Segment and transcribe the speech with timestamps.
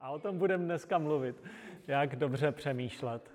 [0.00, 1.42] A o tom budeme dneska mluvit,
[1.86, 3.30] jak dobře přemýšlet.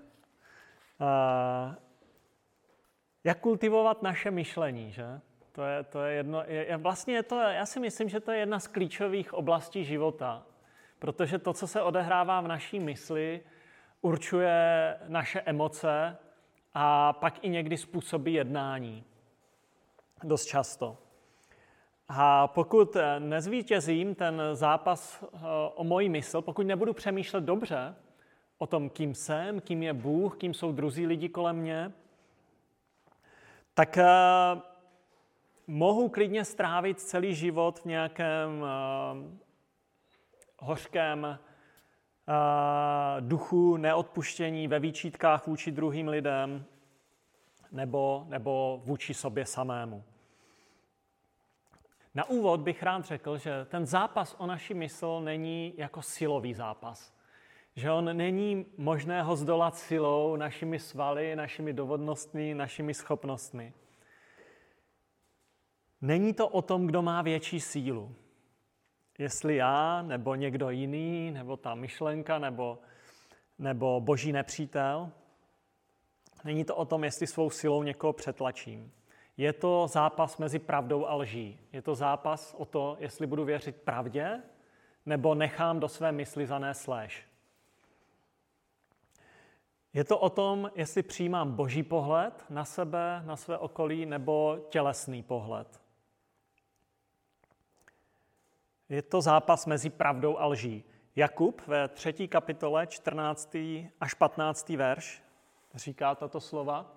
[3.24, 5.20] Jak kultivovat naše myšlení, že?
[5.52, 8.38] To je, to je jedno, je, vlastně je to, já si myslím, že to je
[8.38, 10.46] jedna z klíčových oblastí života,
[10.98, 13.40] protože to, co se odehrává v naší mysli,
[14.00, 16.16] určuje naše emoce
[16.74, 19.04] a pak i někdy způsobí jednání.
[20.22, 21.05] Dost často.
[22.08, 25.38] A pokud nezvítězím ten zápas eh,
[25.74, 27.94] o moji mysl, pokud nebudu přemýšlet dobře
[28.58, 31.92] o tom, kým jsem, kým je Bůh, kým jsou druzí lidi kolem mě,
[33.74, 34.06] tak eh,
[35.66, 38.64] mohu klidně strávit celý život v nějakém
[40.58, 41.38] hořkém
[43.20, 46.64] duchu neodpuštění ve výčítkách vůči druhým lidem
[47.72, 50.04] nebo, nebo vůči sobě samému.
[52.16, 57.12] Na úvod bych rád řekl, že ten zápas o naši mysl není jako silový zápas.
[57.74, 63.72] Že on není možné ho zdolat silou, našimi svaly, našimi dovodnostmi, našimi schopnostmi.
[66.00, 68.14] Není to o tom, kdo má větší sílu.
[69.18, 72.78] Jestli já, nebo někdo jiný, nebo ta myšlenka, nebo,
[73.58, 75.10] nebo boží nepřítel.
[76.44, 78.92] Není to o tom, jestli svou silou někoho přetlačím.
[79.36, 81.60] Je to zápas mezi pravdou a lží.
[81.72, 84.42] Je to zápas o to, jestli budu věřit pravdě,
[85.06, 87.26] nebo nechám do své mysli zanést lež.
[89.92, 95.22] Je to o tom, jestli přijímám boží pohled na sebe, na své okolí, nebo tělesný
[95.22, 95.80] pohled.
[98.88, 100.84] Je to zápas mezi pravdou a lží.
[101.16, 103.56] Jakub ve třetí kapitole 14.
[104.00, 104.68] až 15.
[104.68, 105.22] verš
[105.74, 106.96] říká tato slova.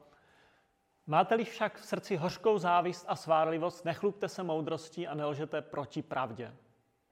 [1.09, 6.55] Máte-li však v srdci hořkou závist a svárlivost, nechlupte se moudrostí a nelžete proti pravdě.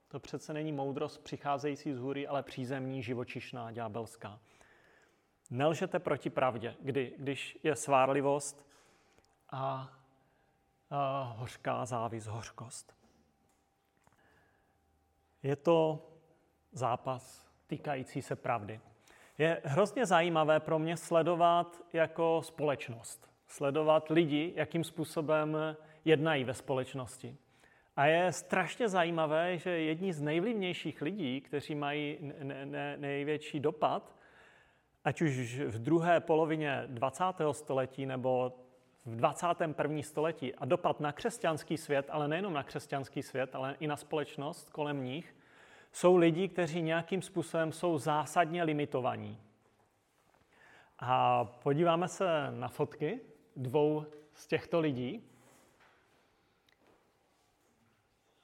[0.07, 4.39] To přece není moudrost přicházející z hůry, ale přízemní, živočišná, ďábelská.
[5.49, 8.67] Nelžete proti pravdě, kdy, když je svárlivost
[9.49, 9.93] a,
[10.89, 12.95] a hořká závist, hořkost.
[15.43, 16.07] Je to
[16.71, 18.81] zápas týkající se pravdy.
[19.37, 23.36] Je hrozně zajímavé pro mě sledovat jako společnost.
[23.47, 25.57] Sledovat lidi, jakým způsobem
[26.05, 27.37] jednají ve společnosti.
[27.95, 32.17] A je strašně zajímavé, že jedni z nejvlivnějších lidí, kteří mají
[32.97, 34.15] největší dopad,
[35.03, 37.23] ať už v druhé polovině 20.
[37.51, 38.53] století nebo
[39.05, 40.03] v 21.
[40.03, 44.69] století a dopad na křesťanský svět, ale nejenom na křesťanský svět, ale i na společnost
[44.69, 45.35] kolem nich,
[45.91, 49.39] jsou lidi, kteří nějakým způsobem jsou zásadně limitovaní.
[50.99, 53.19] A podíváme se na fotky
[53.57, 55.23] dvou z těchto lidí.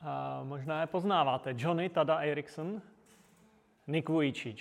[0.02, 1.54] A možná je poznáváte.
[1.58, 2.82] Johnny Tada Erickson,
[3.88, 4.60] Nick Vujicic.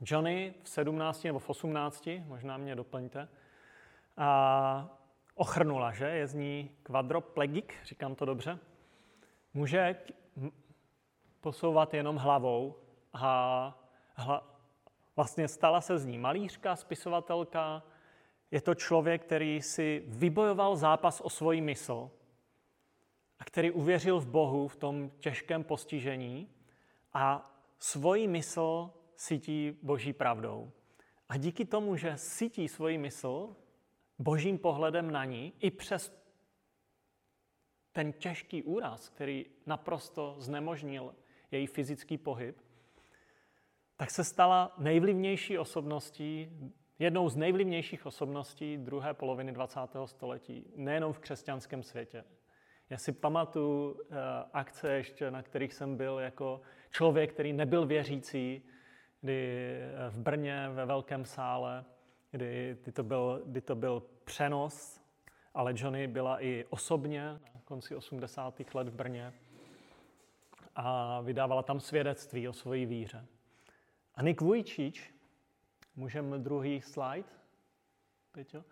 [0.00, 3.28] Johnny v 17 nebo v 18, možná mě doplňte,
[4.16, 4.88] a
[5.34, 6.04] ochrnula, že?
[6.04, 8.58] Je z ní kvadroplegik, říkám to dobře.
[9.54, 9.96] Může
[11.40, 12.76] posouvat jenom hlavou
[13.12, 13.78] a
[14.14, 14.46] hla,
[15.16, 17.82] vlastně stala se z ní malířka, spisovatelka.
[18.50, 22.10] Je to člověk, který si vybojoval zápas o svoji mysl
[23.38, 26.48] a který uvěřil v Bohu v tom těžkém postižení
[27.12, 30.70] a svoji mysl sítí boží pravdou.
[31.28, 33.56] A díky tomu, že sítí svoji mysl
[34.18, 36.18] božím pohledem na ní, i přes
[37.92, 41.14] ten těžký úraz, který naprosto znemožnil
[41.50, 42.56] její fyzický pohyb,
[43.96, 46.50] tak se stala nejvlivnější osobností,
[46.98, 49.80] jednou z nejvlivnějších osobností druhé poloviny 20.
[50.04, 52.24] století, nejenom v křesťanském světě.
[52.90, 53.96] Já si pamatuju uh,
[54.52, 56.60] akce ještě, na kterých jsem byl jako
[56.90, 58.62] člověk, který nebyl věřící,
[59.20, 61.84] kdy eh, v Brně ve velkém sále,
[62.30, 65.00] kdy, kdy, to, byl, kdy to byl přenos,
[65.54, 67.22] ale Johnny byla i osobně
[67.54, 68.74] na konci 80.
[68.74, 69.32] let v Brně
[70.76, 73.26] a vydávala tam svědectví o svojí víře.
[74.14, 75.14] A Nick Vujčič,
[75.98, 77.28] můžeme druhý slide,
[78.32, 78.64] Peťo?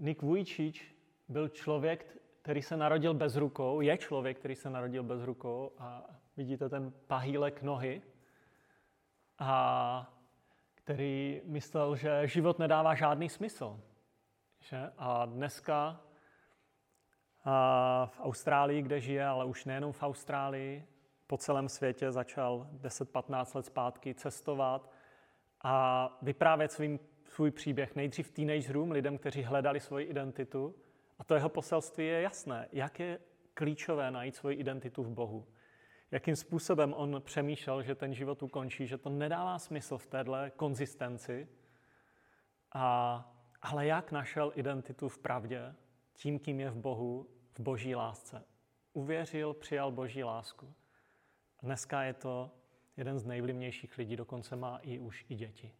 [0.00, 0.94] Nick Vujčič
[1.28, 6.02] byl člověk, který se narodil bez rukou, je člověk, který se narodil bez rukou a
[6.36, 8.02] vidíte ten pahýlek nohy
[9.38, 10.12] a
[10.74, 13.80] který myslel, že život nedává žádný smysl.
[14.60, 14.92] Že?
[14.98, 16.00] A dneska
[17.44, 20.86] a v Austrálii, kde žije, ale už nejenom v Austrálii,
[21.26, 24.93] po celém světě začal 10-15 let zpátky cestovat
[25.64, 30.74] a vyprávět svým, svůj příběh nejdřív teenagerům, lidem, kteří hledali svoji identitu.
[31.18, 33.18] A to jeho poselství je jasné, jak je
[33.54, 35.46] klíčové najít svoji identitu v Bohu.
[36.10, 41.48] jakým způsobem on přemýšlel, že ten život ukončí, že to nedává smysl v téhle konzistenci.
[42.72, 45.74] A, ale jak našel identitu v pravdě,
[46.12, 48.44] tím, kým je v Bohu, v boží lásce.
[48.92, 50.74] Uvěřil, přijal boží lásku.
[51.62, 52.50] Dneska je to
[52.96, 55.74] jeden z nejvlivnějších lidí, dokonce má i už i děti.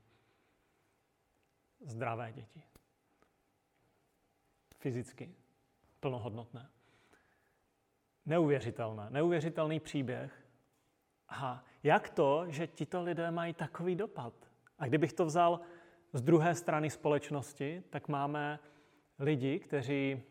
[1.81, 2.63] Zdravé děti.
[4.79, 5.35] Fyzicky.
[6.01, 6.71] Plnohodnotné.
[8.27, 9.11] Neuvěřitelné.
[9.11, 10.47] Neuvěřitelný příběh.
[11.29, 14.35] A jak to, že tito lidé mají takový dopad?
[14.79, 15.61] A kdybych to vzal
[16.13, 18.59] z druhé strany společnosti, tak máme
[19.19, 20.23] lidi, kteří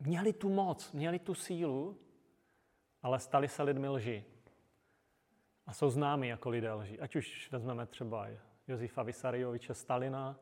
[0.00, 1.98] měli tu moc, měli tu sílu,
[3.02, 4.24] ale stali se lidmi lži.
[5.66, 7.00] A jsou známi jako lidé lži.
[7.00, 8.26] Ať už vezmeme třeba
[8.68, 10.40] Josefa Vysarioviče Stalina,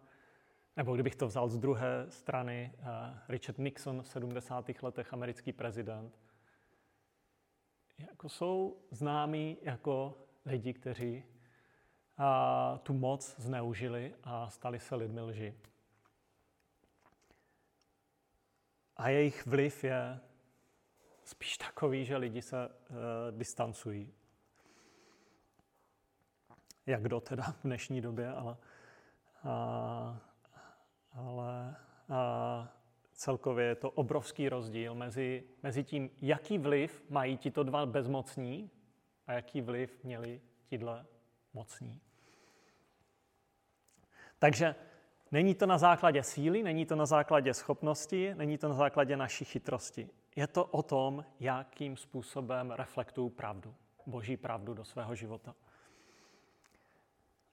[0.77, 2.87] nebo kdybych to vzal z druhé strany, uh,
[3.29, 4.83] Richard Nixon v 70.
[4.83, 6.19] letech, americký prezident.
[7.99, 11.25] Jako jsou známí jako lidi, kteří
[12.19, 15.55] uh, tu moc zneužili a stali se lidmi lži.
[18.97, 20.21] A jejich vliv je
[21.25, 22.97] spíš takový, že lidi se uh,
[23.31, 24.15] distancují.
[26.87, 28.57] Jak kdo teda v dnešní době, ale,
[29.45, 30.17] uh,
[31.13, 31.77] ale
[32.09, 32.67] uh,
[33.13, 38.71] celkově je to obrovský rozdíl mezi, mezi tím, jaký vliv mají tito dva bezmocní
[39.27, 41.07] a jaký vliv měli tidle
[41.55, 42.01] mocní.
[44.39, 44.75] Takže
[45.35, 49.45] Není to na základě síly, není to na základě schopnosti, není to na základě naší
[49.45, 50.11] chytrosti.
[50.37, 53.75] Je to o tom, jakým způsobem reflektují pravdu,
[54.07, 55.55] boží pravdu do svého života.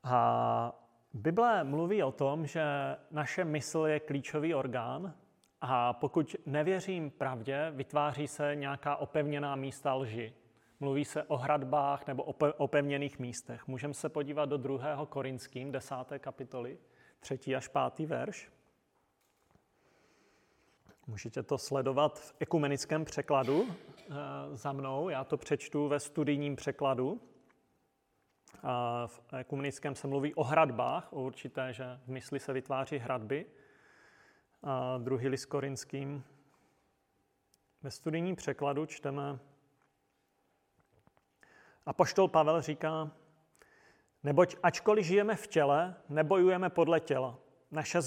[0.04, 0.82] A
[1.14, 2.64] Bible mluví o tom, že
[3.12, 5.14] naše mysl je klíčový orgán
[5.62, 10.34] a pokud nevěřím pravdě, vytváří se nějaká opevněná místa lži.
[10.80, 12.24] Mluví se o hradbách nebo
[12.58, 13.68] opevněných místech.
[13.68, 15.06] Můžeme se podívat do 2.
[15.06, 15.96] Korinským, 10.
[16.18, 16.78] kapitoly
[17.20, 18.52] třetí až pátý verš.
[21.08, 24.14] Můžete to sledovat v ekumenickém překladu eh,
[24.52, 25.10] za mnou.
[25.10, 27.22] Já to přečtu ve studijním překladu.
[29.08, 33.46] V ekumenickém se mluví o hradbách, o určité, že v mysli se vytváří hradby.
[34.64, 36.24] A druhý list korinským.
[37.84, 39.40] Ve studijním překladu čteme
[41.86, 43.12] a poštol Pavel říká,
[44.24, 47.38] Neboť ačkoliv žijeme v těle, nebojujeme podle těla.
[47.72, 48.00] Naše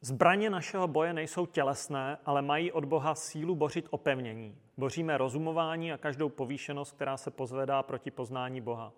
[0.00, 4.58] zbraně našeho boje nejsou tělesné, ale mají od Boha sílu bořit opevnění.
[4.76, 8.92] Boříme rozumování a každou povýšenost, která se pozvedá proti poznání Boha.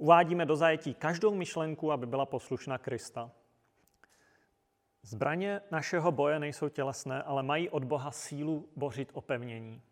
[0.00, 3.30] Uvádíme do zajetí každou myšlenku, aby byla poslušná Krista.
[5.02, 9.82] Zbraně našeho boje nejsou tělesné, ale mají od Boha sílu bořit opevnění.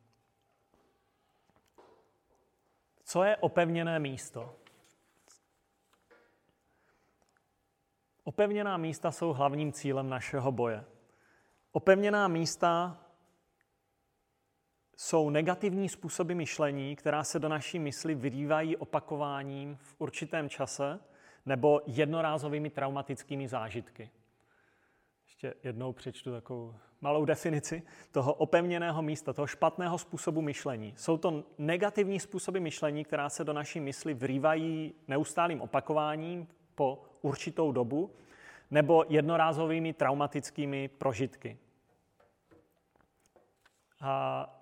[3.04, 4.56] Co je opevněné místo?
[8.24, 10.84] Opevněná místa jsou hlavním cílem našeho boje.
[11.72, 13.00] Opevněná místa
[15.00, 21.00] jsou negativní způsoby myšlení, která se do naší mysli vyrývají opakováním v určitém čase
[21.46, 24.10] nebo jednorázovými traumatickými zážitky.
[25.26, 30.94] Ještě jednou přečtu takovou malou definici toho opevněného místa, toho špatného způsobu myšlení.
[30.96, 37.72] Jsou to negativní způsoby myšlení, která se do naší mysli vrývají neustálým opakováním po určitou
[37.72, 38.10] dobu
[38.70, 41.58] nebo jednorázovými traumatickými prožitky.
[44.00, 44.54] A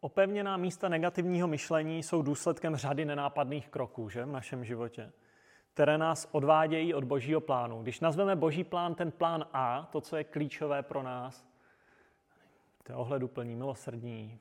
[0.00, 5.12] opevněná místa negativního myšlení jsou důsledkem řady nenápadných kroků že, v našem životě,
[5.74, 7.82] které nás odvádějí od božího plánu.
[7.82, 11.46] Když nazveme boží plán ten plán A, to, co je klíčové pro nás,
[12.82, 14.38] to je ohleduplný, milosrdní,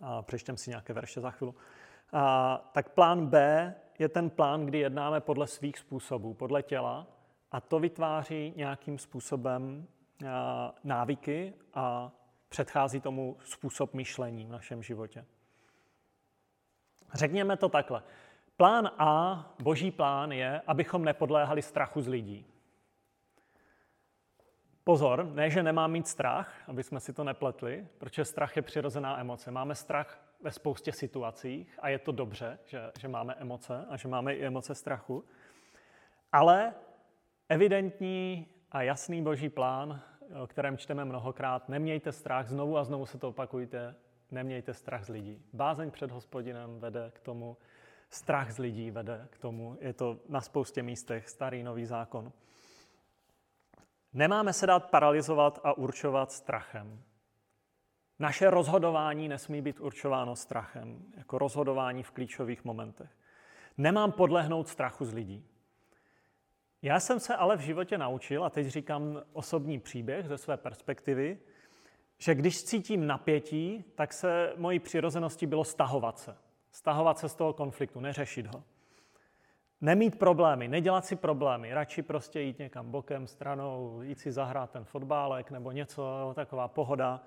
[0.00, 1.52] a přečtem si nějaké verše za chvíli,
[2.12, 7.06] a, tak plán B je ten plán, kdy jednáme podle svých způsobů, podle těla,
[7.52, 9.86] a to vytváří nějakým způsobem
[10.84, 12.12] návyky a
[12.50, 15.24] předchází tomu způsob myšlení v našem životě.
[17.14, 18.02] Řekněme to takhle.
[18.56, 22.46] Plán A, boží plán je, abychom nepodléhali strachu z lidí.
[24.84, 29.20] Pozor, ne, že nemám mít strach, aby jsme si to nepletli, protože strach je přirozená
[29.20, 29.50] emoce.
[29.50, 34.08] Máme strach ve spoustě situacích a je to dobře, že, že máme emoce a že
[34.08, 35.24] máme i emoce strachu.
[36.32, 36.74] Ale
[37.48, 40.02] evidentní a jasný boží plán,
[40.42, 43.94] o kterém čteme mnohokrát, nemějte strach, znovu a znovu se to opakujte,
[44.30, 45.42] nemějte strach z lidí.
[45.52, 47.56] Bázeň před hospodinem vede k tomu,
[48.10, 52.32] strach z lidí vede k tomu, je to na spoustě místech starý nový zákon.
[54.12, 57.02] Nemáme se dát paralizovat a určovat strachem.
[58.18, 63.10] Naše rozhodování nesmí být určováno strachem, jako rozhodování v klíčových momentech.
[63.78, 65.49] Nemám podlehnout strachu z lidí.
[66.82, 71.38] Já jsem se ale v životě naučil, a teď říkám osobní příběh ze své perspektivy,
[72.18, 76.36] že když cítím napětí, tak se mojí přirozeností bylo stahovat se.
[76.72, 78.62] Stahovat se z toho konfliktu, neřešit ho.
[79.80, 84.84] Nemít problémy, nedělat si problémy, radši prostě jít někam bokem, stranou, jít si zahrát ten
[84.84, 87.20] fotbálek nebo něco, taková pohoda.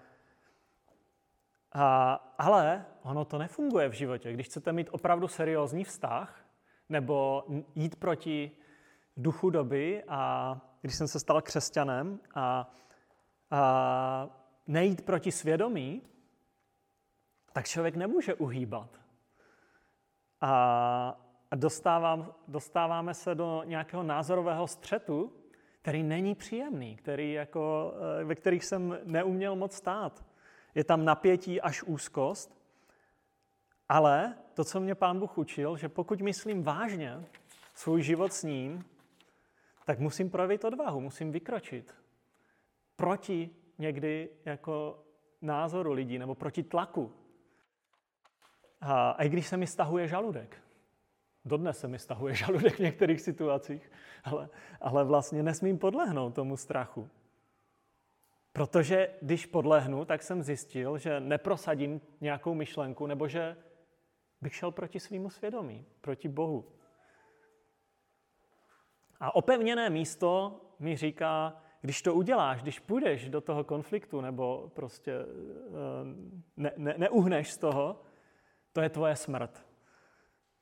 [1.71, 4.33] A, ale ono to nefunguje v životě.
[4.33, 6.45] Když chcete mít opravdu seriózní vztah
[6.89, 7.43] nebo
[7.75, 8.51] jít proti
[9.17, 12.71] duchu doby a když jsem se stal křesťanem a,
[13.51, 14.29] a
[14.67, 16.01] nejít proti svědomí,
[17.53, 18.99] tak člověk nemůže uhýbat.
[20.41, 21.19] A,
[21.55, 25.33] dostávám, dostáváme se do nějakého názorového střetu,
[25.81, 30.25] který není příjemný, který jako, eh, ve kterých jsem neuměl moc stát.
[30.75, 32.61] Je tam napětí až úzkost,
[33.89, 37.25] ale to, co mě pán Bůh učil, že pokud myslím vážně
[37.73, 38.85] svůj život s ním,
[39.85, 41.95] tak musím projevit odvahu, musím vykročit
[42.95, 45.03] proti někdy jako
[45.41, 47.13] názoru lidí nebo proti tlaku.
[48.81, 50.57] A, a i když se mi stahuje žaludek,
[51.45, 53.91] dodnes se mi stahuje žaludek v některých situacích,
[54.23, 54.49] ale,
[54.81, 57.09] ale vlastně nesmím podlehnout tomu strachu.
[58.53, 63.57] Protože když podlehnu, tak jsem zjistil, že neprosadím nějakou myšlenku nebo že
[64.41, 66.71] bych šel proti svýmu svědomí, proti Bohu.
[69.23, 75.11] A opevněné místo mi říká, když to uděláš, když půjdeš do toho konfliktu nebo prostě
[75.11, 75.25] eh,
[76.57, 78.01] ne, ne, neuhneš z toho,
[78.73, 79.65] to je tvoje smrt.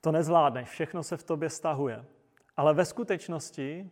[0.01, 2.05] To nezvládneš, všechno se v tobě stahuje.
[2.57, 3.89] Ale ve skutečnosti,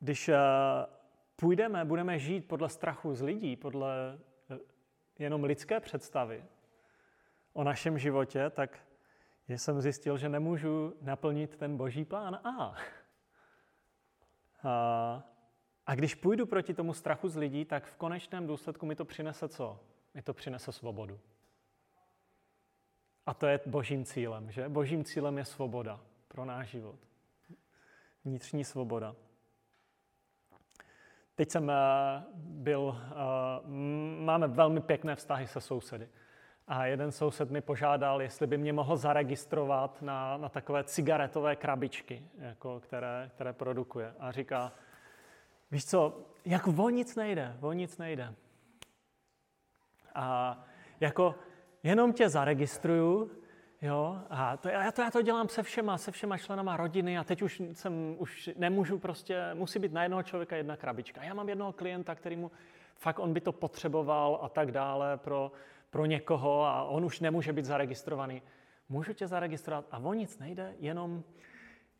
[0.00, 0.38] když eh,
[1.36, 4.18] půjdeme, budeme žít podle strachu z lidí, podle
[4.50, 4.58] eh,
[5.18, 6.44] jenom lidské představy
[7.52, 8.78] o našem životě, tak
[9.48, 12.74] jsem zjistil, že nemůžu naplnit ten boží plán A.
[14.62, 15.22] A,
[15.86, 19.48] a když půjdu proti tomu strachu z lidí, tak v konečném důsledku mi to přinese
[19.48, 19.80] co?
[20.14, 21.20] Mi to přinese svobodu.
[23.26, 24.68] A to je božím cílem, že?
[24.68, 26.98] Božím cílem je svoboda pro náš život.
[28.24, 29.16] Vnitřní svoboda.
[31.34, 31.74] Teď jsem eh,
[32.36, 33.14] byl, eh,
[34.24, 36.08] máme velmi pěkné vztahy se sousedy.
[36.68, 42.22] A jeden soused mi požádal, jestli by mě mohl zaregistrovat na, na takové cigaretové krabičky,
[42.38, 44.14] jako které, které produkuje.
[44.18, 44.72] A říká,
[45.70, 48.34] víš co, jako o nic nejde, o nic nejde.
[50.14, 50.58] A
[51.00, 51.34] jako
[51.82, 53.30] jenom tě zaregistruju,
[53.82, 57.24] jo, a to, já, to, já to dělám se všema, se všema členama rodiny a
[57.24, 61.22] teď už jsem, už nemůžu prostě, musí být na jednoho člověka jedna krabička.
[61.22, 62.50] Já mám jednoho klienta, který mu
[62.96, 65.52] fakt on by to potřeboval a tak dále pro,
[65.94, 68.42] pro někoho a on už nemůže být zaregistrovaný.
[68.88, 71.24] Můžu tě zaregistrovat a o nic nejde, jenom,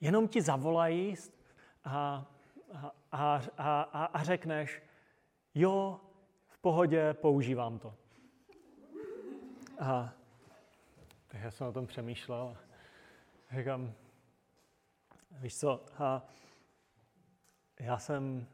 [0.00, 1.14] jenom ti zavolají
[1.84, 2.26] a,
[3.12, 4.82] a, a, a, a řekneš,
[5.54, 6.00] jo,
[6.48, 7.94] v pohodě, používám to.
[9.78, 10.12] A
[11.28, 12.56] tak já jsem o tom přemýšlel.
[13.56, 13.92] Říkám,
[15.30, 16.22] víš co, a
[17.80, 18.46] já jsem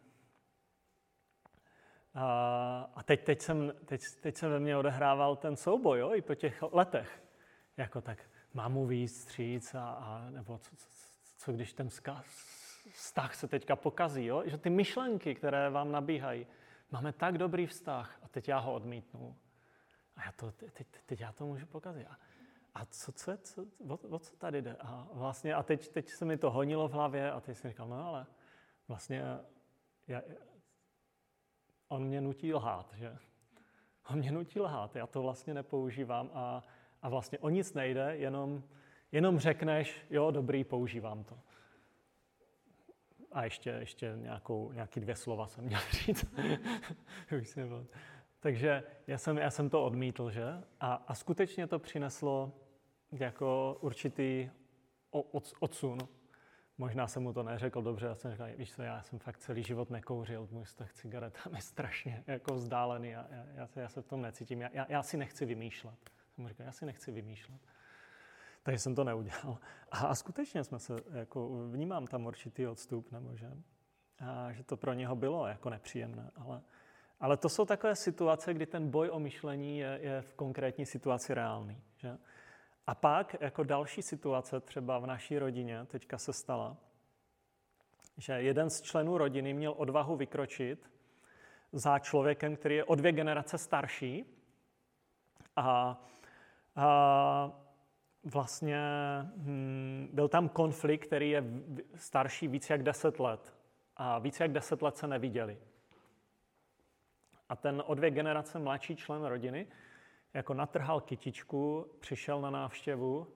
[2.15, 6.23] a, a teď, teď, jsem, teď, teď jsem ve mně odehrával ten souboj, jo, i
[6.23, 7.23] po těch letech.
[7.77, 8.19] Jako tak,
[8.55, 10.87] mám mu víc stříc a, a nebo co, co,
[11.39, 11.89] co když ten
[12.93, 14.43] vztah se teďka pokazí, jo?
[14.47, 16.47] že ty myšlenky, které vám nabíhají,
[16.91, 19.37] máme tak dobrý vztah a teď já ho odmítnu.
[20.17, 22.07] A já to, teď, teď já to můžu pokazit.
[22.07, 22.19] A,
[22.75, 24.77] a co, co, co, o, o co tady jde?
[24.81, 27.89] A vlastně, a teď, teď se mi to honilo v hlavě a teď jsem říkal,
[27.89, 28.27] no ale
[28.89, 29.25] vlastně
[30.09, 30.23] já,
[31.91, 33.17] on mě nutí lhát, že?
[34.11, 36.63] On mě nutí lhát, já to vlastně nepoužívám a,
[37.03, 38.63] a vlastně o nic nejde, jenom,
[39.13, 41.39] jenom řekneš, jo, dobrý, používám to.
[43.33, 46.25] A ještě, ještě nějakou, nějaký dvě slova jsem měl říct.
[48.41, 50.45] Takže já jsem, já jsem to odmítl, že?
[50.81, 52.53] A, a skutečně to přineslo
[53.13, 54.51] jako určitý
[55.61, 55.99] odsun
[56.81, 59.63] Možná jsem mu to neřekl dobře, já jsem říkal, víš co, já jsem fakt celý
[59.63, 64.03] život nekouřil, můj vztah cigaretám je strašně jako vzdálený, já, já, já, se, já se
[64.03, 66.11] v tom necítím, já, já, já si nechci vymýšlet.
[66.35, 67.61] Jsem mu říkal, já si nechci vymýšlet.
[68.63, 69.59] Takže jsem to neudělal.
[69.91, 73.51] A, a skutečně jsme se, jako vnímám tam určitý odstup, nebo že,
[74.19, 76.63] a, že to pro něho bylo jako nepříjemné, ale,
[77.21, 81.35] ale to jsou takové situace, kdy ten boj o myšlení je, je v konkrétní situaci
[81.35, 81.83] reálný.
[81.97, 82.19] Že?
[82.87, 86.77] A pak jako další situace třeba v naší rodině teďka se stala,
[88.17, 90.91] že jeden z členů rodiny měl odvahu vykročit
[91.73, 94.25] za člověkem, který je o dvě generace starší.
[95.57, 96.01] A,
[96.77, 97.53] a
[98.25, 98.79] vlastně
[99.37, 101.45] hm, byl tam konflikt, který je
[101.95, 103.55] starší víc jak deset let.
[103.97, 105.59] A víc jak deset let se neviděli.
[107.49, 109.67] A ten o dvě generace mladší člen rodiny
[110.35, 113.27] jako natrhal kytičku, přišel na návštěvu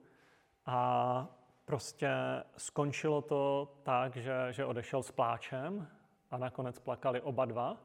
[0.65, 1.27] a
[1.65, 2.09] prostě
[2.57, 5.87] skončilo to tak, že, že odešel s pláčem
[6.31, 7.77] a nakonec plakali oba dva.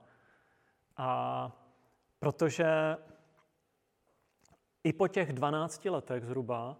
[0.97, 1.51] A
[2.19, 2.97] protože
[4.85, 6.77] i po těch 12 letech zhruba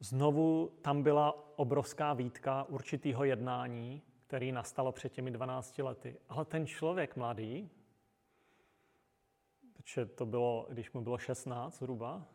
[0.00, 6.18] znovu tam byla obrovská výtka určitého jednání, který nastalo před těmi 12 lety.
[6.28, 7.70] Ale ten člověk mladý,
[9.88, 12.26] protože to bylo, když mu bylo 16 zhruba,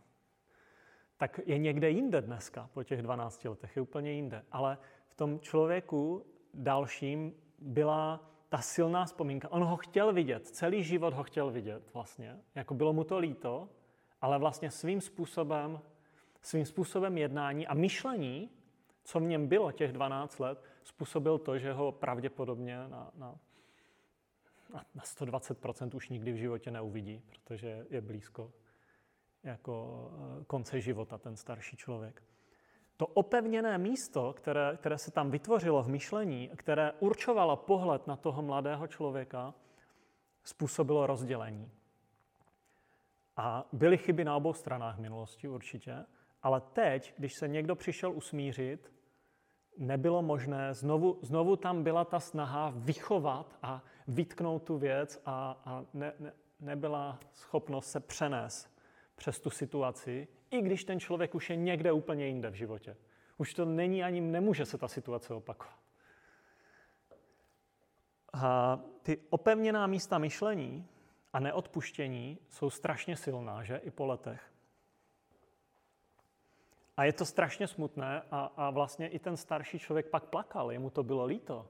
[1.17, 4.45] tak je někde jinde dneska, po těch 12 letech, je úplně jinde.
[4.51, 9.51] Ale v tom člověku dalším byla ta silná vzpomínka.
[9.51, 12.39] On ho chtěl vidět, celý život ho chtěl vidět vlastně.
[12.55, 13.69] Jako bylo mu to líto,
[14.21, 15.79] ale vlastně svým způsobem,
[16.41, 18.49] svým způsobem jednání a myšlení,
[19.03, 23.35] co v něm bylo těch 12 let, způsobil to, že ho pravděpodobně na, na,
[24.73, 28.51] na 120% už nikdy v životě neuvidí, protože je blízko
[29.43, 30.07] jako
[30.41, 32.23] eh, konce života ten starší člověk.
[32.97, 38.41] To opevněné místo, které, které se tam vytvořilo v myšlení, které určovalo pohled na toho
[38.41, 39.53] mladého člověka,
[40.43, 41.71] způsobilo rozdělení.
[43.37, 46.05] A byly chyby na obou stranách v minulosti určitě,
[46.43, 48.91] ale teď, když se někdo přišel usmířit,
[49.77, 55.85] nebylo možné, znovu, znovu tam byla ta snaha vychovat a vytknout tu věc a, a
[55.93, 58.73] ne, ne, nebyla schopnost se přenést
[59.15, 62.97] přes tu situaci, i když ten člověk už je někde úplně jinde v životě.
[63.37, 65.79] Už to není ani, nemůže se ta situace opakovat.
[68.33, 70.87] A ty opevněná místa myšlení
[71.33, 73.77] a neodpuštění jsou strašně silná, že?
[73.77, 74.53] I po letech.
[76.97, 80.89] A je to strašně smutné a, a vlastně i ten starší člověk pak plakal, jemu
[80.89, 81.67] to bylo líto.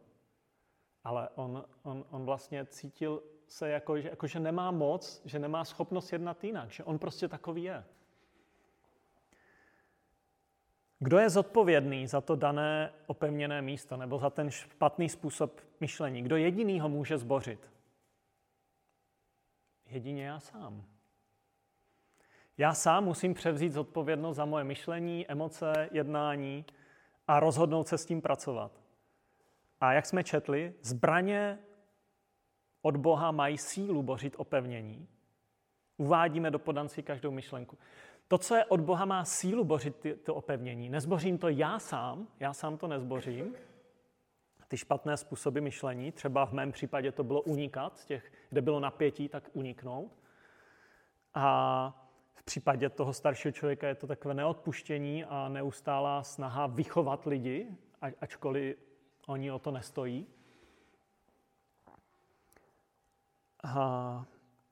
[1.03, 5.65] Ale on, on, on vlastně cítil se jako, že, jako, že nemá moc, že nemá
[5.65, 7.83] schopnost jednat jinak, že on prostě takový je.
[10.99, 16.21] Kdo je zodpovědný za to dané opevněné místo nebo za ten špatný způsob myšlení?
[16.21, 17.69] Kdo jediný ho může zbořit?
[19.85, 20.83] Jedině já sám.
[22.57, 26.65] Já sám musím převzít zodpovědnost za moje myšlení, emoce, jednání
[27.27, 28.82] a rozhodnout se s tím pracovat.
[29.83, 31.59] A jak jsme četli, zbraně
[32.81, 35.07] od Boha mají sílu bořit opevnění.
[35.97, 37.77] Uvádíme do podancí každou myšlenku.
[38.27, 40.89] To, co je od Boha, má sílu bořit ty, to opevnění.
[40.89, 43.55] Nezbořím to já sám, já sám to nezbořím.
[44.67, 48.79] Ty špatné způsoby myšlení, třeba v mém případě to bylo unikat, z těch, kde bylo
[48.79, 50.11] napětí, tak uniknout.
[51.33, 57.67] A v případě toho staršího člověka je to takové neodpuštění a neustálá snaha vychovat lidi,
[58.21, 58.92] ačkoliv
[59.27, 60.27] oni o to nestojí.
[63.63, 64.25] A,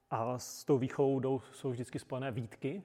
[0.09, 2.83] a s tou výchovou jdou, jsou vždycky spojené výtky.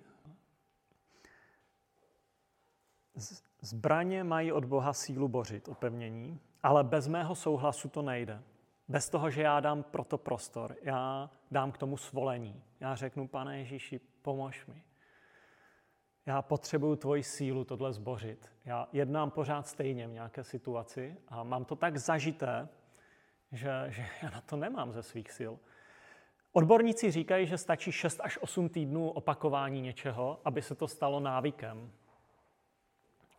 [3.60, 8.42] Zbraně mají od Boha sílu bořit, opevnění, ale bez mého souhlasu to nejde.
[8.88, 12.62] Bez toho, že já dám proto prostor, já dám k tomu svolení.
[12.80, 14.85] Já řeknu, pane Ježíši, pomož mi.
[16.26, 18.52] Já potřebuju tvoji sílu tohle zbořit.
[18.64, 22.68] Já jednám pořád stejně v nějaké situaci a mám to tak zažité,
[23.52, 25.52] že, že já na to nemám ze svých sil.
[26.52, 31.92] Odborníci říkají, že stačí 6 až 8 týdnů opakování něčeho, aby se to stalo návykem.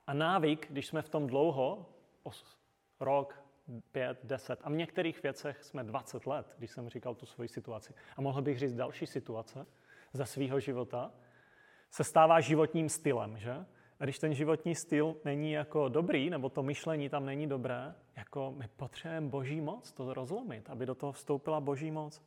[0.07, 1.85] A návyk, když jsme v tom dlouho,
[2.99, 3.43] rok,
[3.91, 7.93] pět, deset, a v některých věcech jsme 20 let, když jsem říkal tu svoji situaci,
[8.17, 9.65] a mohl bych říct další situace
[10.13, 11.11] ze svého života,
[11.97, 13.65] se stává životním stylem, že?
[13.99, 18.53] A když ten životní styl není jako dobrý, nebo to myšlení tam není dobré, jako
[18.57, 22.21] my potřebujeme boží moc to rozlomit, aby do toho vstoupila boží moc.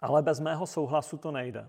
[0.00, 1.68] Ale bez mého souhlasu to nejde.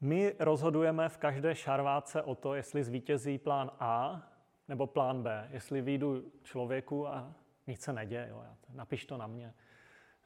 [0.00, 4.22] My rozhodujeme v každé šarváce o to, jestli zvítězí plán A
[4.68, 5.48] nebo plán B.
[5.50, 7.34] Jestli výjdu člověku a
[7.66, 9.54] nic se neděje, jo, napiš to na mě,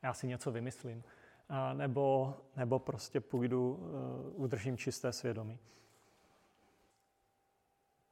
[0.02, 1.04] já si něco vymyslím.
[1.48, 5.58] A nebo, nebo prostě půjdu, uh, udržím čisté svědomí.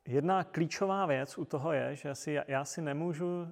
[0.06, 3.48] Jedna klíčová věc u toho je, že si, já si nemůžu,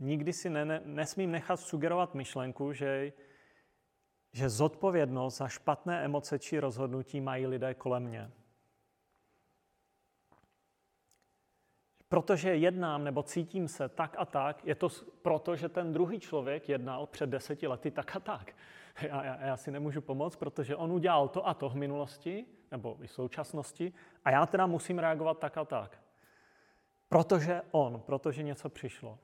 [0.00, 3.12] nikdy si ne, ne, nesmím nechat sugerovat myšlenku, že
[4.34, 8.30] že zodpovědnost za špatné emoce či rozhodnutí mají lidé kolem mě.
[12.12, 14.88] protože jednám nebo cítím se tak a tak, je to
[15.22, 18.52] proto, že ten druhý člověk jednal před deseti lety tak a tak.
[19.02, 22.96] Já, já, já si nemůžu pomoct, protože on udělal to a to v minulosti, nebo
[23.02, 23.92] i v současnosti,
[24.24, 25.98] a já teda musím reagovat tak a tak.
[27.08, 29.18] Protože on, protože něco přišlo.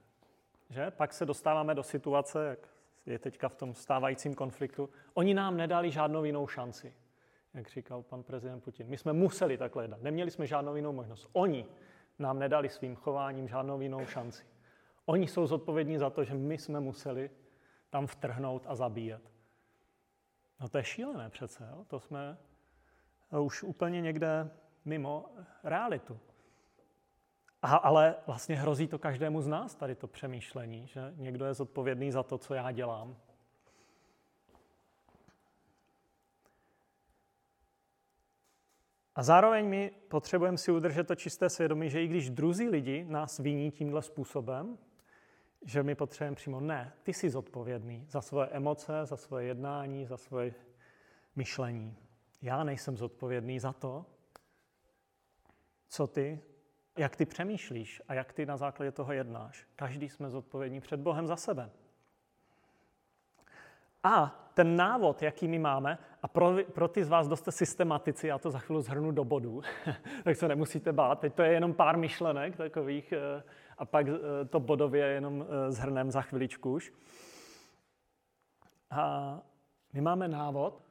[0.71, 0.91] Že?
[0.91, 2.69] Pak se dostáváme do situace, jak
[3.07, 4.91] je teďka v tom stávajícím konfliktu.
[5.15, 6.95] Oni nám nedali žádnou jinou šanci,
[7.55, 8.87] jak říkal pan prezident Putin.
[8.87, 10.03] My jsme museli takhle jednat.
[10.03, 11.29] Neměli jsme žádnou jinou možnost.
[11.33, 11.67] Oni
[12.19, 14.45] nám nedali svým chováním žádnou jinou šanci.
[15.07, 17.31] Oni jsou zodpovědní za to, že my jsme museli
[17.91, 19.31] tam vtrhnout a zabíjet.
[20.61, 21.85] No to je šílené přece, jo?
[21.89, 22.39] to jsme
[23.41, 24.51] už úplně někde
[24.85, 25.27] mimo
[25.65, 26.21] realitu.
[27.63, 32.13] A, ale vlastně hrozí to každému z nás, tady to přemýšlení, že někdo je zodpovědný
[32.13, 33.17] za to, co já dělám.
[39.15, 43.39] A zároveň my potřebujeme si udržet to čisté svědomí, že i když druzí lidi nás
[43.39, 44.79] viní tímhle způsobem,
[45.63, 50.17] že my potřebujeme přímo, ne, ty jsi zodpovědný za svoje emoce, za svoje jednání, za
[50.17, 50.55] svoje
[51.37, 51.97] myšlení.
[52.43, 54.07] Já nejsem zodpovědný za to,
[55.89, 56.41] co ty,
[56.99, 59.67] jak ty přemýšlíš a jak ty na základě toho jednáš.
[59.77, 61.71] Každý jsme zodpovědní před Bohem za sebe.
[64.03, 68.27] A ten návod, jaký my máme, a pro, pro ty z vás, kdo jste systematici,
[68.27, 69.63] já to za chvíli zhrnu do bodů,
[70.25, 71.21] tak se nemusíte bát.
[71.21, 73.43] Teď to je jenom pár myšlenek takových eh,
[73.79, 76.93] a pak eh, to bodově jenom eh, zhrnem za chviličku už.
[78.91, 79.39] A
[79.93, 80.83] my máme návod,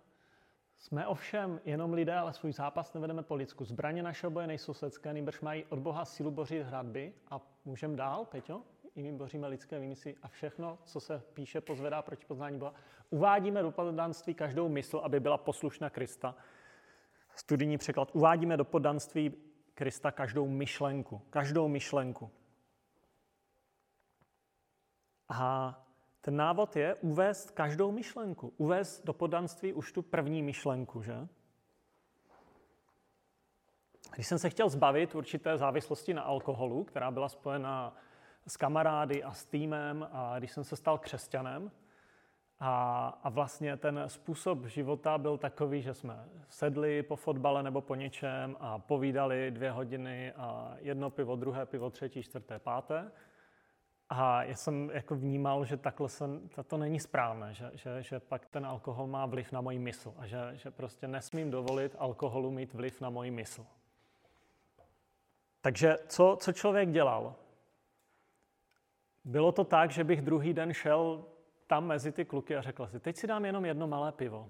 [0.77, 3.65] jsme ovšem jenom lidé, ale svůj zápas nevedeme po lidsku.
[3.65, 7.13] Zbraně našeho boje nejsou světské, nýbrž mají od Boha sílu boří hradby.
[7.31, 8.61] A můžeme dál, Peťo?
[8.95, 12.73] I my boříme lidské výmysly a všechno, co se píše, pozvedá proti poznání Boha.
[13.09, 16.35] Uvádíme do poddanství každou mysl, aby byla poslušna Krista.
[17.35, 18.09] Studijní překlad.
[18.13, 19.33] Uvádíme do poddanství
[19.73, 21.21] Krista každou myšlenku.
[21.29, 22.31] Každou myšlenku.
[25.29, 25.73] A
[26.21, 28.53] ten návod je uvést každou myšlenku.
[28.57, 31.27] Uvést do podanství už tu první myšlenku, že?
[34.15, 37.95] Když jsem se chtěl zbavit určité závislosti na alkoholu, která byla spojena
[38.47, 41.71] s kamarády a s týmem, a když jsem se stal křesťanem,
[42.59, 47.95] a, a vlastně ten způsob života byl takový, že jsme sedli po fotbale nebo po
[47.95, 53.11] něčem a povídali dvě hodiny a jedno pivo, druhé pivo, třetí, čtvrté, páté.
[54.09, 56.25] A já jsem jako vnímal, že takhle se,
[56.67, 60.27] to není správné, že, že, že pak ten alkohol má vliv na moji mysl a
[60.27, 63.65] že, že prostě nesmím dovolit alkoholu mít vliv na moji mysl.
[65.61, 67.35] Takže co, co člověk dělal?
[69.25, 71.25] Bylo to tak, že bych druhý den šel
[71.67, 74.49] tam mezi ty kluky a řekl si, teď si dám jenom jedno malé pivo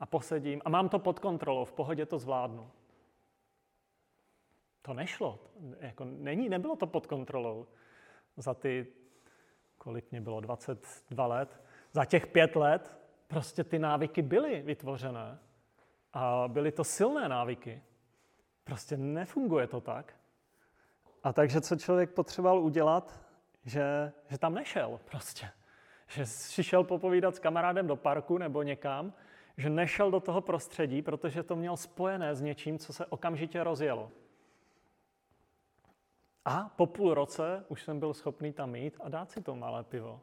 [0.00, 2.70] a posedím a mám to pod kontrolou, v pohodě to zvládnu.
[4.82, 5.38] To nešlo,
[5.80, 7.66] jako není, nebylo to pod kontrolou
[8.40, 8.86] za ty,
[9.78, 11.60] kolik mě bylo, 22 let,
[11.92, 13.00] za těch pět let
[13.30, 15.38] prostě ty návyky byly vytvořené.
[16.12, 17.82] A byly to silné návyky.
[18.64, 20.14] Prostě nefunguje to tak.
[21.22, 23.20] A takže co člověk potřeboval udělat,
[23.64, 25.48] že, že tam nešel prostě.
[26.06, 29.12] Že si šel popovídat s kamarádem do parku nebo někam,
[29.56, 34.10] že nešel do toho prostředí, protože to měl spojené s něčím, co se okamžitě rozjelo.
[36.44, 39.84] A po půl roce už jsem byl schopný tam mít a dát si to malé
[39.84, 40.20] pivo.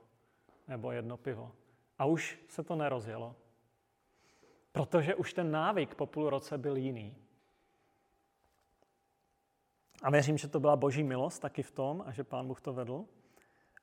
[0.68, 1.52] Nebo jedno pivo.
[1.98, 3.36] A už se to nerozjelo.
[4.72, 7.16] Protože už ten návyk po půl roce byl jiný.
[10.04, 12.74] A věřím, že to byla boží milost taky v tom a že pán Bůh to
[12.74, 13.06] vedl.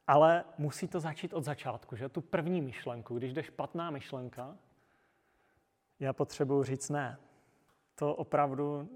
[0.07, 4.57] Ale musí to začít od začátku, že tu první myšlenku, když jde špatná myšlenka,
[6.01, 7.19] já potřebuji říct ne.
[7.95, 8.89] To opravdu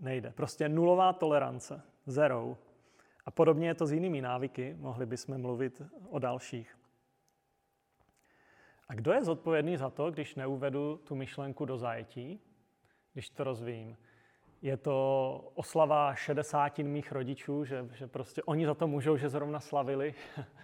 [0.00, 0.30] nejde.
[0.30, 2.58] Prostě nulová tolerance, zero.
[3.26, 6.78] A podobně je to s jinými návyky, mohli bychom mluvit o dalších.
[8.88, 12.40] A kdo je zodpovědný za to, když neuvedu tu myšlenku do zajetí,
[13.12, 13.96] když to rozvíjím?
[14.62, 19.60] Je to oslava 60 mých rodičů, že, že prostě oni za to můžou, že zrovna
[19.60, 20.14] slavili,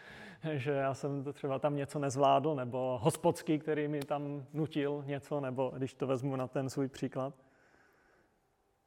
[0.52, 5.40] že já jsem to třeba tam něco nezvládl, nebo hospodský, který mi tam nutil něco,
[5.40, 7.34] nebo když to vezmu na ten svůj příklad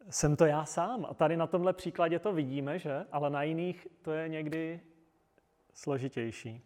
[0.09, 1.05] jsem to já sám.
[1.09, 3.05] A tady na tomhle příkladě to vidíme, že?
[3.11, 4.81] Ale na jiných to je někdy
[5.73, 6.61] složitější.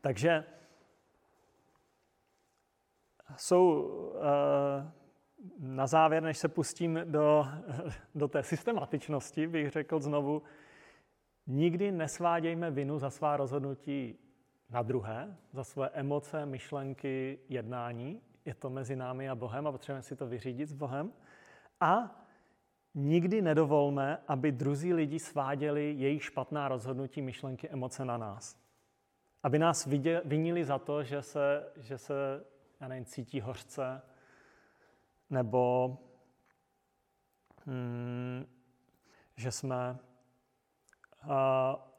[0.00, 0.44] Takže
[3.36, 4.92] jsou eh,
[5.58, 7.46] na závěr, než se pustím do,
[8.14, 10.42] do té systematičnosti, bych řekl znovu,
[11.46, 14.18] nikdy nesvádějme vinu za svá rozhodnutí
[14.70, 18.20] na druhé, za své emoce, myšlenky, jednání.
[18.44, 21.12] Je to mezi námi a Bohem a potřebujeme si to vyřídit s Bohem.
[21.80, 22.24] A
[22.94, 28.60] nikdy nedovolme, aby druzí lidi sváděli jejich špatná rozhodnutí, myšlenky, emoce na nás.
[29.42, 29.88] Aby nás
[30.24, 32.44] vinili za to, že se, že se
[32.80, 34.02] já nevím, cítí hořce,
[35.30, 35.96] nebo
[37.66, 38.46] hmm,
[39.36, 39.98] že jsme
[41.24, 41.30] uh,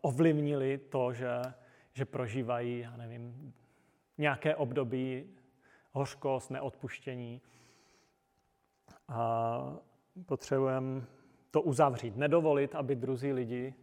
[0.01, 1.41] ovlivnili to, že,
[1.93, 3.53] že prožívají, já nevím,
[4.17, 5.35] nějaké období
[5.91, 7.41] hořkost, neodpuštění.
[9.11, 9.59] A
[10.25, 11.01] potřebujeme
[11.51, 13.73] to uzavřít, nedovolit, aby druzí lidi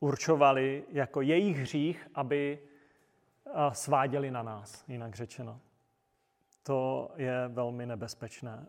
[0.00, 2.58] určovali jako jejich hřích, aby
[3.72, 5.60] sváděli na nás, jinak řečeno.
[6.62, 8.66] To je velmi nebezpečné,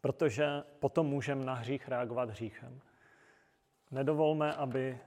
[0.00, 2.80] protože potom můžeme na hřích reagovat hříchem.
[3.90, 4.98] Nedovolme, aby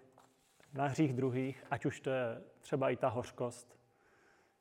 [0.73, 3.79] na hřích druhých, ať už to je třeba i ta hořkost,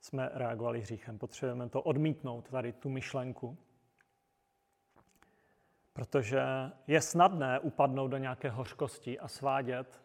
[0.01, 1.19] jsme reagovali hříchem.
[1.19, 3.59] Potřebujeme to odmítnout, tady tu myšlenku.
[5.97, 6.43] Protože
[6.87, 10.03] je snadné upadnout do nějaké hořkosti a svádět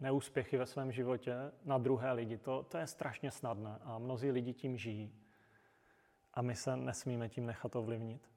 [0.00, 2.38] neúspěchy ve svém životě na druhé lidi.
[2.38, 5.14] To, to je strašně snadné a mnozí lidi tím žijí.
[6.34, 8.30] A my se nesmíme tím nechat ovlivnit.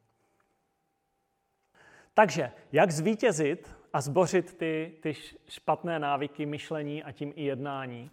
[2.14, 5.14] Takže, jak zvítězit a zbořit ty, ty
[5.48, 8.12] špatné návyky myšlení a tím i jednání?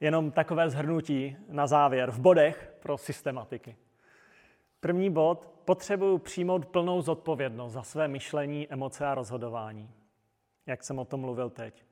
[0.00, 3.76] Jenom takové zhrnutí na závěr v bodech pro systematiky.
[4.80, 9.90] První bod, potřebuju přijmout plnou zodpovědnost za své myšlení, emoce a rozhodování.
[10.66, 11.84] Jak jsem o tom mluvil teď.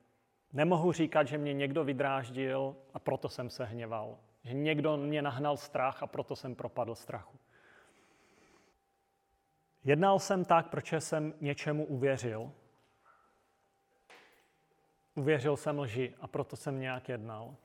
[0.53, 4.17] Nemohu říkat, že mě někdo vydráždil a proto jsem se hněval.
[4.43, 7.37] Že někdo mě nahnal strach a proto jsem propadl strachu.
[9.83, 12.51] Jednal jsem tak, protože jsem něčemu uvěřil.
[15.15, 17.55] Uvěřil jsem lži a proto jsem nějak jednal.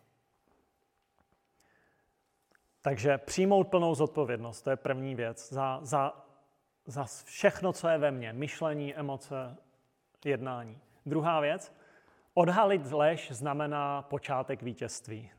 [2.83, 6.25] Takže přijmout plnou zodpovědnost, to je první věc, za, za,
[6.87, 9.57] za všechno, co je ve mně, myšlení, emoce,
[10.25, 10.79] jednání.
[11.07, 11.75] Druhá věc,
[12.35, 15.31] odhalit lež znamená počátek vítězství.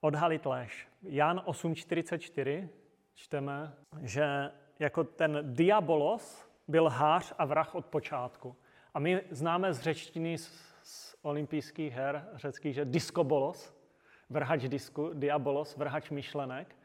[0.00, 0.88] Odhalit lež.
[1.02, 2.68] Jan 8.44
[3.14, 8.56] čteme, že jako ten diabolos byl hář a vrah od počátku.
[8.94, 13.77] A my známe z řečtiny z, z olympijských her řeckých, že diskobolos,
[14.30, 16.76] vrhač disku, diabolos, vrhač myšlenek.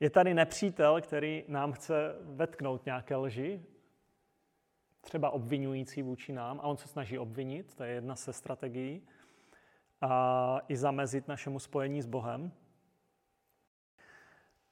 [0.00, 3.62] Je tady nepřítel, který nám chce vetknout nějaké lži,
[5.00, 9.02] třeba obvinující vůči nám, a on se snaží obvinit, to je jedna ze strategií,
[10.00, 12.52] a i zamezit našemu spojení s Bohem.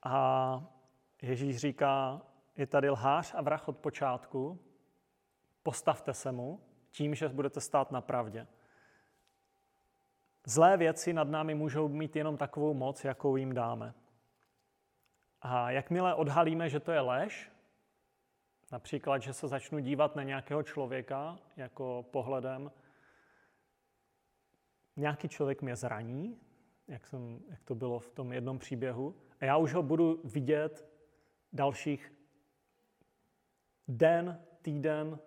[0.03, 0.65] A
[1.23, 2.23] Ježíš říká,
[2.57, 4.59] je tady lhář a vrah od počátku,
[5.63, 8.47] postavte se mu tím, že budete stát na pravdě.
[10.49, 13.95] Zlé věci nad námi můžou mít jenom takovou moc, jakou jim dáme.
[15.41, 17.51] A jakmile odhalíme, že to je lež,
[18.73, 22.73] například, že se začnu dívat na nějakého člověka jako pohledem,
[24.97, 26.41] nějaký člověk mě zraní,
[26.87, 30.89] jak, jsem, jak to bylo v tom jednom příběhu, a já už ho budu vidět
[31.53, 32.13] dalších
[33.89, 35.19] den, týden,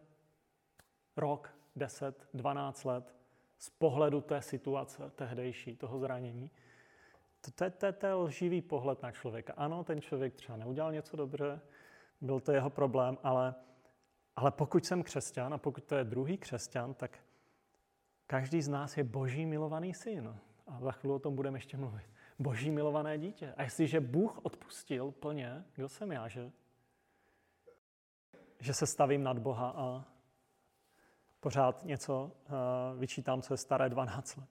[1.17, 3.20] rok, 10, 12 let
[3.61, 6.51] z pohledu té situace tehdejší, toho zranění.
[7.41, 9.53] To, to, to, to je lživý pohled na člověka.
[9.57, 11.61] Ano, ten člověk třeba neudělal něco dobře,
[12.21, 13.55] byl to jeho problém, ale,
[14.35, 17.19] ale pokud jsem křesťan a pokud to je druhý křesťan, tak
[18.27, 20.37] každý z nás je boží milovaný syn.
[20.67, 22.05] A za chvíli o tom budeme ještě mluvit.
[22.39, 23.53] Boží milované dítě.
[23.57, 26.51] A jestliže Bůh odpustil plně, kdo jsem já, že,
[28.59, 30.10] že se stavím nad Boha a
[31.41, 34.49] pořád něco uh, vyčítám, co je staré 12 let.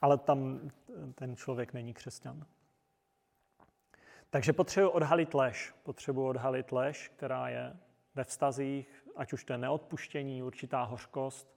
[0.00, 0.70] Ale tam
[1.14, 2.46] ten člověk není křesťan.
[4.30, 5.74] Takže potřebuji odhalit lež.
[5.82, 7.76] Potřebuji odhalit lež, která je
[8.14, 11.56] ve vztazích, ať už to je neodpuštění, určitá hořkost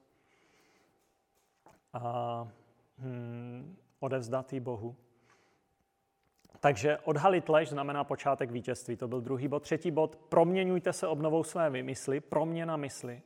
[1.93, 2.47] a
[2.97, 4.95] hmm, odevzdat Bohu.
[6.59, 8.95] Takže odhalit lež znamená počátek vítězství.
[8.95, 9.63] To byl druhý bod.
[9.63, 13.21] Třetí bod, proměňujte se obnovou své vymysly, proměna mysli.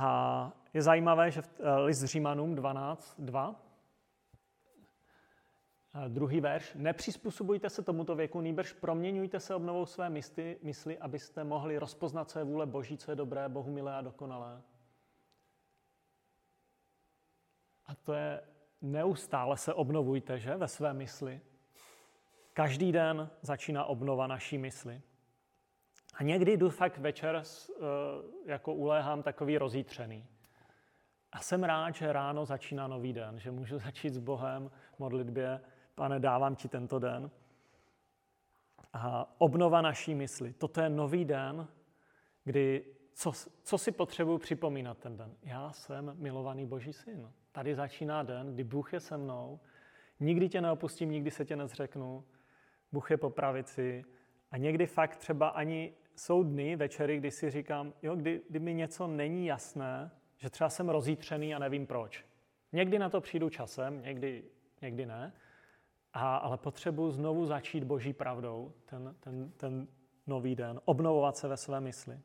[0.00, 3.54] A je zajímavé, že eh, list Římanům 12.2,
[5.94, 11.44] eh, druhý verš, nepřizpůsobujte se tomuto věku, nýbrž proměňujte se obnovou své mysli, mysli, abyste
[11.44, 14.62] mohli rozpoznat, co je vůle Boží, co je dobré, Bohu milé a dokonalé.
[17.86, 18.42] A to je
[18.80, 21.40] neustále se obnovujte, že, ve své mysli.
[22.52, 25.02] Každý den začíná obnova naší mysli.
[26.18, 27.82] A někdy jdu fakt večer, eh,
[28.46, 30.26] jako uléhám takový rozítřený.
[31.32, 35.60] A jsem rád, že ráno začíná nový den, že můžu začít s Bohem v modlitbě,
[35.94, 37.30] pane, dávám ti tento den.
[38.92, 40.52] A obnova naší mysli.
[40.52, 41.68] Toto je nový den,
[42.44, 45.36] kdy co, co si potřebuji připomínat ten den?
[45.42, 47.32] Já jsem milovaný Boží syn.
[47.52, 49.60] Tady začíná den, kdy Bůh je se mnou,
[50.20, 52.24] nikdy tě neopustím, nikdy se tě nezřeknu,
[52.92, 54.04] Bůh je po pravici
[54.50, 58.74] a někdy fakt třeba ani jsou dny, večery, kdy si říkám, jo, kdy, kdy mi
[58.74, 62.24] něco není jasné, že třeba jsem rozítřený a nevím proč.
[62.72, 64.44] Někdy na to přijdu časem, někdy,
[64.82, 65.32] někdy ne,
[66.12, 69.88] a, ale potřebuji znovu začít boží pravdou ten, ten, ten
[70.26, 72.20] nový den, obnovovat se ve své mysli.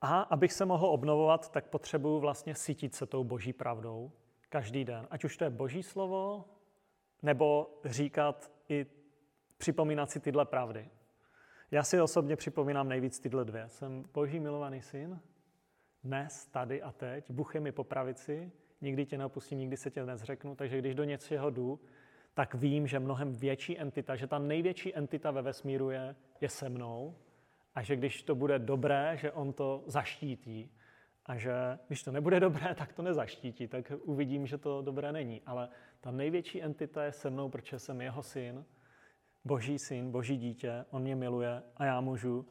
[0.00, 4.12] A abych se mohl obnovovat, tak potřebuji vlastně sytit se tou boží pravdou
[4.48, 5.06] každý den.
[5.10, 6.44] Ať už to je boží slovo,
[7.22, 8.86] nebo říkat i
[9.62, 10.88] připomínat si tyhle pravdy.
[11.70, 13.68] Já si osobně připomínám nejvíc tyhle dvě.
[13.68, 15.20] Jsem boží milovaný syn,
[16.04, 17.30] dnes, tady a teď.
[17.30, 21.04] Bůh je mi po pravici, nikdy tě neopustím, nikdy se tě nezřeknu, takže když do
[21.04, 21.80] něčeho jdu,
[22.34, 26.68] tak vím, že mnohem větší entita, že ta největší entita ve vesmíru je, je se
[26.68, 27.14] mnou
[27.74, 30.70] a že když to bude dobré, že on to zaštítí
[31.26, 31.54] a že
[31.88, 35.42] když to nebude dobré, tak to nezaštítí, tak uvidím, že to dobré není.
[35.46, 35.68] Ale
[36.00, 38.64] ta největší entita je se mnou, protože jsem jeho syn,
[39.44, 42.46] boží syn, boží dítě, on mě miluje a já můžu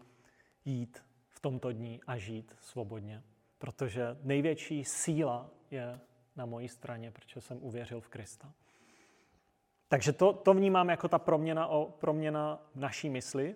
[0.65, 3.23] jít v tomto dní a žít svobodně.
[3.57, 5.99] Protože největší síla je
[6.35, 8.53] na mojí straně, protože jsem uvěřil v Krista.
[9.87, 13.55] Takže to, to vnímám jako ta proměna, o, proměna naší mysli.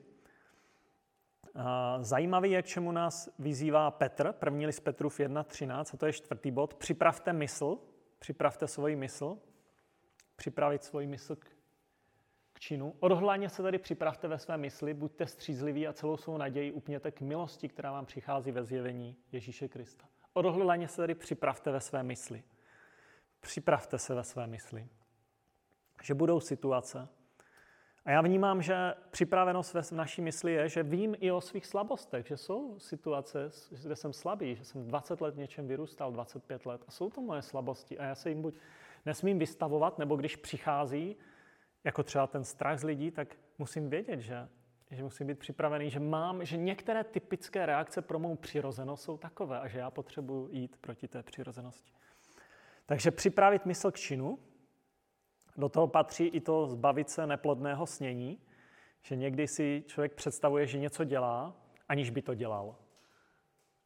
[2.00, 6.52] Zajímavý je, k čemu nás vyzývá Petr, první list Petrův 1.13, a to je čtvrtý
[6.52, 6.74] bod.
[6.74, 7.78] Připravte mysl,
[8.20, 9.38] připravte svoji mysl,
[10.36, 11.55] připravit svoji mysl k,
[12.56, 12.96] k činu.
[13.00, 17.22] Odhodlaně se tady připravte ve své mysli, buďte střízliví a celou svou naději upněte k
[17.22, 20.06] milosti, která vám přichází ve zjevení Ježíše Krista.
[20.34, 22.44] Odhodlaně se tady připravte ve své mysli.
[23.40, 24.88] Připravte se ve své mysli,
[26.04, 27.08] že budou situace,
[28.06, 32.28] a já vnímám, že připravenost v naší mysli je, že vím i o svých slabostech,
[32.28, 33.50] že jsou situace,
[33.84, 37.42] kde jsem slabý, že jsem 20 let něčem vyrůstal, 25 let a jsou to moje
[37.42, 38.56] slabosti a já se jim buď
[39.06, 41.16] nesmím vystavovat, nebo když přichází,
[41.86, 44.50] jako třeba ten strach z lidí, tak musím vědět, že,
[44.92, 49.60] že musím být připravený, že mám, že některé typické reakce pro mou přirozenost jsou takové
[49.60, 51.92] a že já potřebuji jít proti té přirozenosti.
[52.86, 54.40] Takže připravit mysl k činu,
[55.58, 58.42] do toho patří i to zbavit se neplodného snění,
[59.02, 61.56] že někdy si člověk představuje, že něco dělá,
[61.90, 62.76] aniž by to dělal.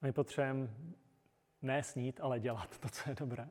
[0.01, 0.69] My potřebujeme
[1.61, 3.49] ne snít, ale dělat to, co je dobré.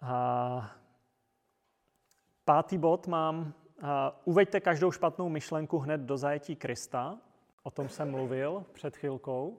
[0.00, 0.80] A
[2.50, 3.54] pátý bod mám,
[4.24, 7.18] uveďte každou špatnou myšlenku hned do zajetí Krista.
[7.62, 9.58] O tom jsem mluvil před chvilkou.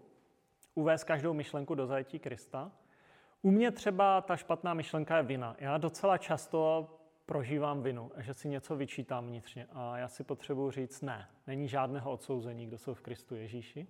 [0.76, 2.72] Uvést každou myšlenku do zajetí Krista.
[3.42, 5.56] U mě třeba ta špatná myšlenka je vina.
[5.60, 6.90] Já docela často
[7.26, 12.12] prožívám vinu, že si něco vyčítám vnitřně a já si potřebuji říct ne, není žádného
[12.12, 13.88] odsouzení, kdo jsou v Kristu Ježíši.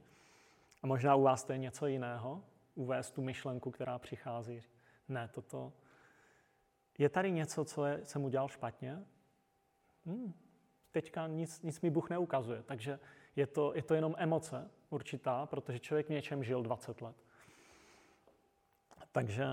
[0.83, 2.43] A možná u vás to je něco jiného,
[2.75, 4.63] uvést tu myšlenku, která přichází.
[5.09, 5.73] Ne, toto.
[6.97, 9.06] Je tady něco, co je, jsem udělal špatně?
[10.06, 10.34] Hmm,
[10.91, 12.99] teďka nic, nic mi Bůh neukazuje, takže
[13.36, 17.15] je to, je to jenom emoce určitá, protože člověk něčem žil 20 let.
[19.12, 19.45] Takže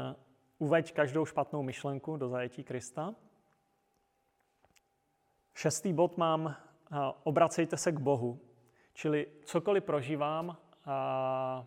[0.59, 3.15] uveď každou špatnou myšlenku do zajetí Krista.
[5.55, 6.57] Šestý bod mám,
[7.23, 8.41] obracejte se k Bohu.
[8.95, 10.57] Čili cokoliv prožívám,
[10.89, 11.67] a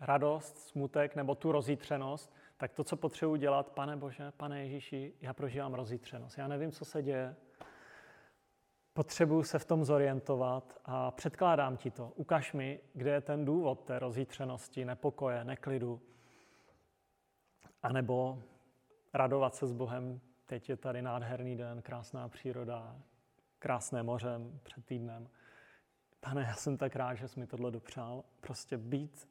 [0.00, 5.32] radost, smutek nebo tu rozítřenost, tak to, co potřebuji dělat, pane Bože, pane Ježíši, já
[5.32, 6.38] prožívám rozítřenost.
[6.38, 7.36] Já nevím, co se děje.
[8.92, 12.12] Potřebuji se v tom zorientovat a předkládám ti to.
[12.16, 16.02] Ukaž mi, kde je ten důvod té rozítřenosti, nepokoje, neklidu.
[17.82, 18.42] A nebo
[19.14, 20.20] radovat se s Bohem.
[20.46, 22.96] Teď je tady nádherný den, krásná příroda,
[23.58, 25.28] krásné moře před týdnem.
[26.20, 28.24] Pane, já jsem tak rád, že jsi mi tohle dopřál.
[28.40, 29.28] Prostě být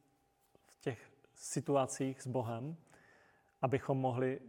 [0.66, 2.76] v těch situacích s Bohem,
[3.62, 4.40] abychom mohli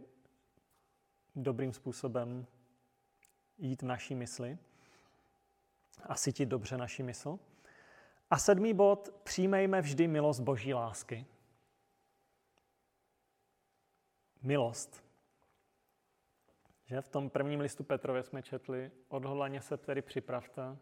[1.34, 2.46] dobrým způsobem
[3.58, 4.58] jít v naší mysli
[6.02, 7.38] a cítit dobře naši mysl.
[8.30, 11.26] A sedmý bod, přijmejme vždy milost Boží lásky.
[14.42, 15.04] milost.
[16.84, 20.78] Že v tom prvním listu Petrově jsme četli, odhodlaně se tedy připravte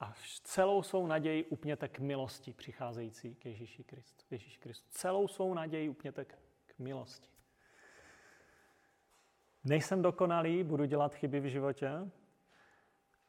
[0.00, 4.24] a celou svou naději upněte k milosti přicházející k Ježíši Kristu.
[4.30, 4.88] Ježíš Kristu.
[4.90, 7.28] Celou svou naději upněte k, k milosti.
[9.68, 12.10] Nejsem dokonalý, budu dělat chyby v životě,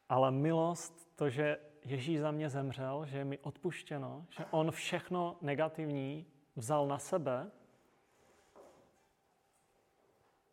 [0.08, 5.36] ale milost, to, že Ježíš za mě zemřel, že je mi odpuštěno, že on všechno
[5.40, 6.26] negativní
[6.56, 7.50] vzal na sebe.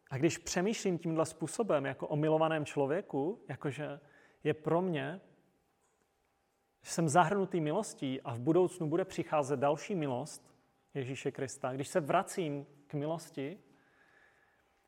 [0.10, 4.00] A když přemýšlím tímhle způsobem jako o milovaném člověku, jakože
[4.44, 5.22] je pro mě,
[6.82, 10.56] že jsem zahrnutý milostí a v budoucnu bude přicházet další milost
[10.94, 13.60] Ježíše Krista, když se vracím k milosti,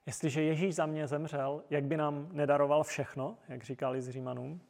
[0.10, 4.62] jestliže Ježíš za mě zemřel, jak by nám nedaroval všechno, jak říkali z Římanům,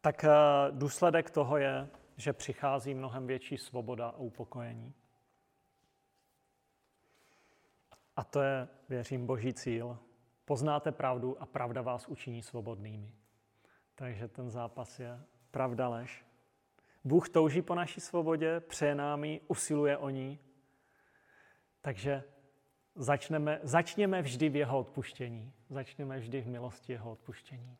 [0.00, 0.30] tak eh,
[0.70, 4.94] důsledek toho je, že přichází mnohem větší svoboda a upokojení.
[8.16, 9.98] A to je, věřím, boží cíl.
[10.44, 13.12] Poznáte pravdu a pravda vás učiní svobodnými.
[13.94, 15.20] Takže ten zápas je
[15.50, 16.26] pravda lež.
[17.04, 20.38] Bůh touží po naší svobodě, přeje nám ji, usiluje o ní.
[21.80, 22.35] Takže
[22.96, 25.52] začneme, začněme vždy v jeho odpuštění.
[25.70, 27.76] Začněme vždy v milosti jeho odpuštění.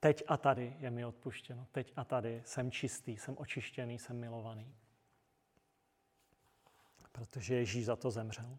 [0.00, 1.66] Teď a tady je mi odpuštěno.
[1.72, 4.74] Teď a tady jsem čistý, jsem očištěný, jsem milovaný.
[7.12, 8.58] Protože Ježíš za to zemřel.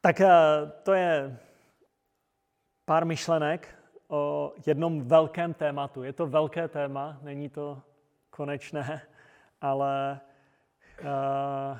[0.00, 0.28] Tak eh,
[0.82, 1.38] to je
[2.84, 6.02] pár myšlenek o jednom velkém tématu.
[6.02, 7.82] Je to velké téma, není to
[8.30, 9.02] konečné,
[9.60, 10.20] ale
[11.00, 11.78] uh,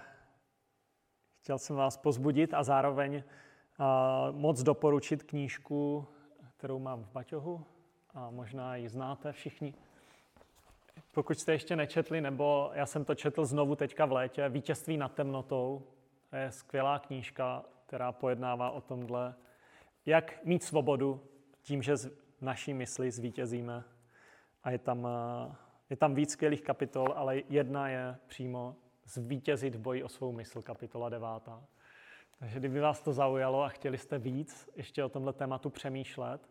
[1.40, 6.06] chtěl jsem vás pozbudit a zároveň uh, moc doporučit knížku,
[6.56, 7.64] kterou mám v Baťohu
[8.14, 9.74] a možná ji znáte všichni.
[11.14, 15.14] Pokud jste ještě nečetli, nebo já jsem to četl znovu teďka v létě, Vítězství nad
[15.14, 15.82] temnotou,
[16.30, 19.34] to je skvělá knížka, která pojednává o tomhle,
[20.06, 21.20] jak mít svobodu
[21.62, 23.84] tím, že v naší mysli zvítězíme.
[24.64, 25.54] A je tam, eh,
[25.90, 28.76] je tam víc skvělých kapitol, ale jedna je přímo
[29.08, 31.64] zvítězit v boji o svou mysl, kapitola devátá.
[32.38, 36.48] Takže kdyby vás to zaujalo a chtěli jste víc ještě o tomhle tématu přemýšlet,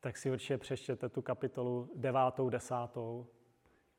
[0.00, 3.26] tak si určitě přečtěte tu kapitolu devátou, desátou.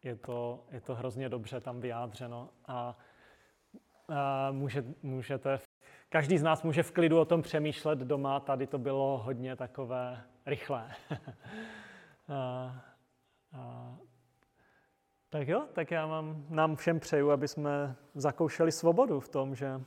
[0.04, 2.98] Je to, je to hrozně dobře tam vyjádřeno a,
[4.10, 5.60] a může, můžete
[6.10, 10.24] Každý z nás může v klidu o tom přemýšlet doma, tady to bylo hodně takové
[10.46, 10.92] rychlé.
[12.30, 12.76] a,
[13.54, 13.98] a,
[15.30, 19.82] tak jo, tak já vám, nám všem přeju, aby jsme zakoušeli svobodu v tom, že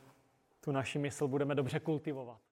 [0.61, 2.48] tu naši mysl budeme dobře kultivovat.